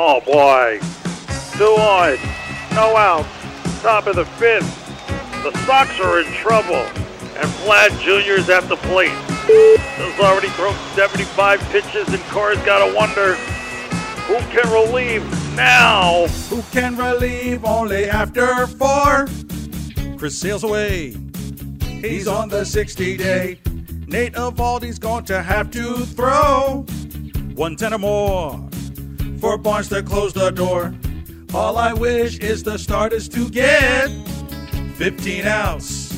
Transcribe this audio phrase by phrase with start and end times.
[0.00, 0.78] Oh boy.
[1.58, 2.16] Two on.
[2.72, 3.82] No outs.
[3.82, 4.86] Top of the fifth.
[5.42, 6.76] The Sox are in trouble.
[7.34, 9.10] And Vlad Jr.'s at the plate.
[9.10, 13.34] Has already thrown 75 pitches and Cora's gotta wonder
[14.28, 15.24] who can relieve
[15.56, 16.28] now.
[16.48, 19.26] Who can relieve only after four?
[20.16, 21.16] Chris Sale's away.
[21.82, 23.58] He's on the 60 day.
[24.06, 26.86] Nate Eovaldi's going to have to throw
[27.56, 28.67] 110 or more
[29.48, 30.94] for Barnes to close the door.
[31.54, 34.08] All I wish is the starters to get
[34.96, 36.12] 15 outs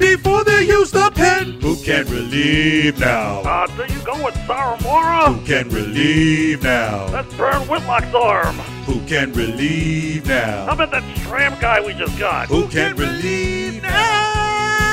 [0.00, 1.60] before they use the pen.
[1.60, 3.42] Who can relieve now?
[3.42, 5.32] Uh, do you go with Sawamura?
[5.32, 7.06] Who can relieve now?
[7.06, 8.56] That's Burn Whitlock's arm.
[8.86, 10.66] Who can relieve now?
[10.66, 12.48] How about that Stram guy we just got?
[12.48, 13.92] Who can relieve now?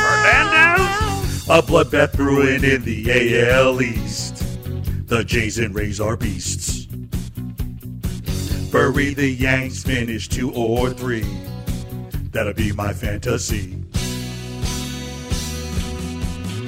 [0.05, 1.47] Hernandez?
[1.49, 4.45] A bloodbath brewing in the AL East.
[5.07, 6.72] The Jays and Rays are beasts.
[8.73, 11.27] Bury the Yanks, finish two or three.
[12.31, 13.77] That'll be my fantasy.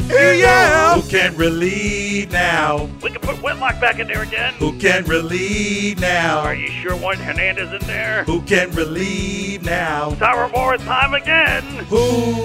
[0.08, 1.02] yeah.
[1.02, 2.88] Who can relieve now?
[3.02, 4.54] We can put Whitlock back in there again.
[4.60, 6.42] Who can relieve now?
[6.42, 8.24] Are you sure one Hernandez in there?
[8.26, 10.12] Who can relieve now?
[10.12, 11.64] Sawamura time again.
[11.86, 12.45] Who